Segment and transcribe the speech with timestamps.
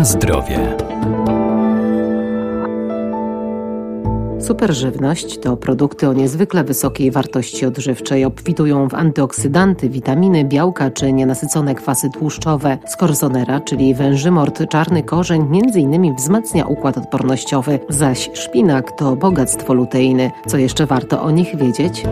[0.00, 0.76] Na zdrowie.
[4.40, 8.24] Superżywność to produkty o niezwykle wysokiej wartości odżywczej.
[8.24, 12.78] Obfitują w antyoksydanty, witaminy, białka czy nienasycone kwasy tłuszczowe.
[12.86, 16.14] Skorzonera, czyli wężymort, czarny korzeń, m.in.
[16.14, 20.30] wzmacnia układ odpornościowy, zaś szpinak to bogactwo luteiny.
[20.46, 22.02] Co jeszcze warto o nich wiedzieć?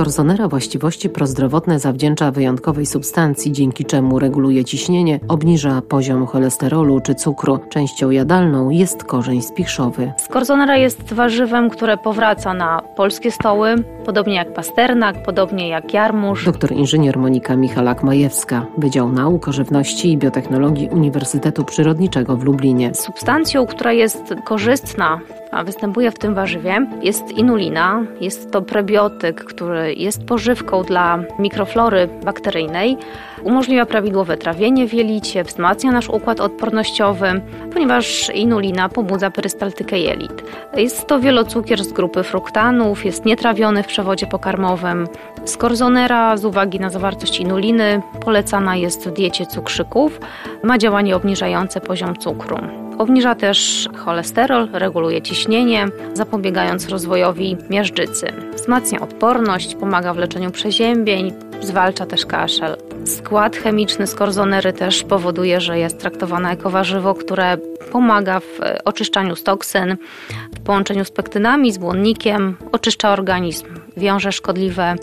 [0.00, 7.58] Skorzonera właściwości prozdrowotne zawdzięcza wyjątkowej substancji, dzięki czemu reguluje ciśnienie, obniża poziom cholesterolu czy cukru.
[7.68, 10.12] Częścią jadalną jest korzeń spichrzowy.
[10.18, 16.44] Skorzonera jest warzywem, które powraca na polskie stoły, podobnie jak pasternak, podobnie jak jarmuż.
[16.44, 22.94] Doktor inżynier Monika Michalak-Majewska, Wydział Nauk o Żywności i Biotechnologii Uniwersytetu Przyrodniczego w Lublinie.
[22.94, 28.02] Substancją, która jest korzystna a występuje w tym warzywie, jest inulina.
[28.20, 32.96] Jest to prebiotyk, który jest pożywką dla mikroflory bakteryjnej.
[33.42, 37.40] Umożliwia prawidłowe trawienie w jelicie, wzmacnia nasz układ odpornościowy,
[37.72, 40.42] ponieważ inulina pobudza perystaltykę jelit.
[40.76, 45.08] Jest to wielocukier z grupy fruktanów, jest nietrawiony w przewodzie pokarmowym.
[45.44, 50.20] Skorzonera z uwagi na zawartość inuliny polecana jest w diecie cukrzyków.
[50.62, 52.79] Ma działanie obniżające poziom cukru.
[53.00, 58.26] Obniża też cholesterol, reguluje ciśnienie, zapobiegając rozwojowi miażdżycy.
[58.54, 62.76] Wzmacnia odporność, pomaga w leczeniu przeziębień, zwalcza też kaszel.
[63.04, 67.56] Skład chemiczny skorzonery też powoduje, że jest traktowana jako warzywo, które
[67.92, 69.96] pomaga w oczyszczaniu z toksyn,
[70.54, 73.66] w połączeniu z pektynami, z błonnikiem, oczyszcza organizm,
[73.96, 74.96] wiąże szkodliwe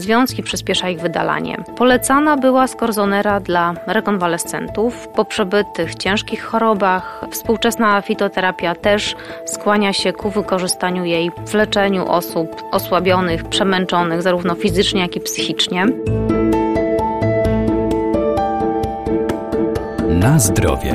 [0.00, 1.56] związki, przyspiesza ich wydalanie.
[1.76, 7.24] Polecana była skorzonera dla rekonwalescentów po przebytych ciężkich chorobach.
[7.30, 9.14] Współczesna fitoterapia też
[9.46, 15.86] skłania się ku wykorzystaniu jej w leczeniu osób osłabionych, przemęczonych zarówno fizycznie, jak i psychicznie.
[20.08, 20.94] Na zdrowie.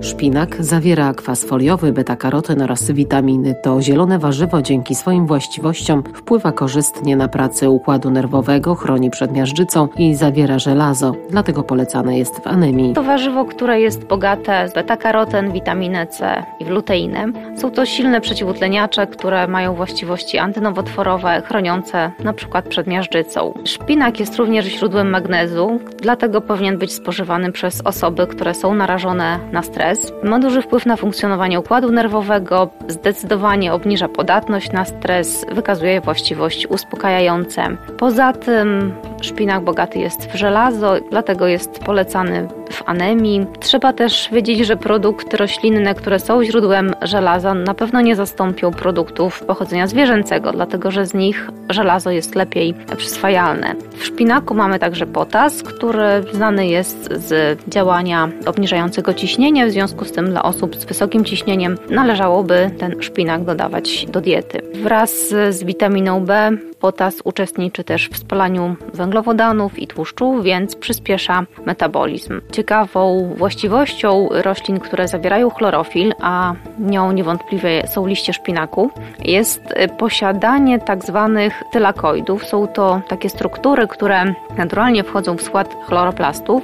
[0.00, 3.54] Szpinak zawiera kwas foliowy, beta-karotyn oraz witaminy.
[3.62, 9.88] To zielone warzywo dzięki swoim właściwościom wpływa korzystnie na pracę układu nerwowego, chroni przed miażdżycą
[9.96, 11.14] i zawiera żelazo.
[11.30, 12.94] Dlatego polecane jest w anemii.
[12.94, 17.26] To warzywo, które jest bogate w beta-karotyn, witaminę C i w luteinę.
[17.56, 22.62] Są to silne przeciwutleniacze, które mają właściwości antynowotworowe, chroniące np.
[22.68, 23.54] przed miażdżycą.
[23.64, 29.62] Szpinak jest również źródłem magnezu, dlatego powinien być spożywany przez osoby, które są narażone na
[29.62, 36.00] stres stres ma duży wpływ na funkcjonowanie układu nerwowego, zdecydowanie obniża podatność na stres, wykazuje
[36.00, 37.76] właściwości uspokajające.
[37.98, 42.48] Poza tym szpinak bogaty jest w żelazo, dlatego jest polecany
[42.88, 43.46] anemii.
[43.60, 49.42] Trzeba też wiedzieć, że produkty roślinne, które są źródłem żelaza, na pewno nie zastąpią produktów
[49.44, 53.74] pochodzenia zwierzęcego, dlatego że z nich żelazo jest lepiej przyswajalne.
[53.96, 60.12] W szpinaku mamy także potas, który znany jest z działania obniżającego ciśnienie, w związku z
[60.12, 64.62] tym dla osób z wysokim ciśnieniem należałoby ten szpinak dodawać do diety.
[64.82, 66.50] Wraz z witaminą B
[66.80, 72.40] potas uczestniczy też w spalaniu węglowodanów i tłuszczu, więc przyspiesza metabolizm.
[72.78, 78.90] Ciekawą właściwością roślin, które zawierają chlorofil, a nią niewątpliwie są liście szpinaku,
[79.24, 79.62] jest
[79.98, 82.44] posiadanie tak zwanych tylakoidów.
[82.46, 86.62] Są to takie struktury, które naturalnie wchodzą w skład chloroplastów.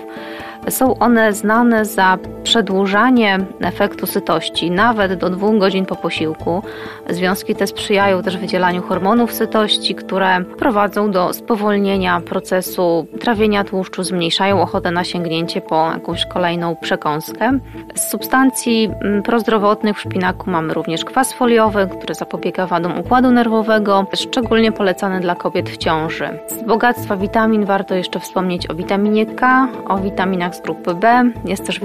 [0.68, 6.62] Są one znane za przedłużanie efektu sytości nawet do dwóch godzin po posiłku.
[7.10, 14.62] Związki te sprzyjają też wydzielaniu hormonów sytości, które prowadzą do spowolnienia procesu trawienia tłuszczu, zmniejszają
[14.62, 17.58] ochotę na sięgnięcie po jakąś kolejną przekąskę.
[17.94, 24.06] Z substancji mm, prozdrowotnych w szpinaku mamy również kwas foliowy, który zapobiega wadom układu nerwowego,
[24.14, 26.38] szczególnie polecany dla kobiet w ciąży.
[26.46, 31.30] Z bogactwa witamin warto jeszcze wspomnieć o witaminie K, o witaminach z grupy B.
[31.44, 31.80] Jest też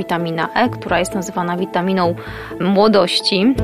[0.50, 2.16] witamina E, która jest nazywana witaminą
[2.60, 3.56] młodości.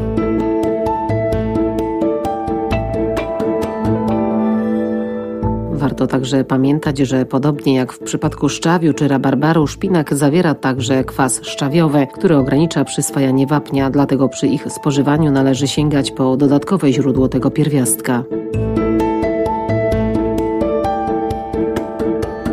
[5.71, 11.39] Warto także pamiętać, że podobnie jak w przypadku szczawiu czy rabarbaru, szpinak zawiera także kwas
[11.43, 17.51] szczawiowy, który ogranicza przyswajanie wapnia, dlatego przy ich spożywaniu należy sięgać po dodatkowe źródło tego
[17.51, 18.23] pierwiastka.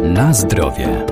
[0.02, 1.06] Na zdrowie.